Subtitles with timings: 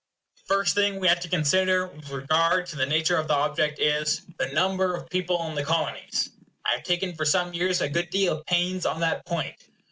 [0.35, 3.35] The first thing that we have to consider with regard to the nature of the
[3.35, 6.31] object is the number of people in the Colonies.
[6.65, 9.53] I have taken for some years a good deal of pains on that point.